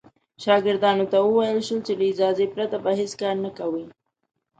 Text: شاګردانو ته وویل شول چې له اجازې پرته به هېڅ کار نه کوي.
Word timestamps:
شاګردانو 0.43 1.05
ته 1.11 1.17
وویل 1.21 1.59
شول 1.67 1.79
چې 1.87 1.93
له 1.99 2.05
اجازې 2.11 2.45
پرته 2.53 2.77
به 2.83 2.91
هېڅ 2.99 3.11
کار 3.21 3.35
نه 3.45 3.51
کوي. 3.57 3.85